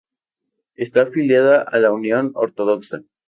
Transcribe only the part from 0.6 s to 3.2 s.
Está afiliada a la Unión Ortodoxa.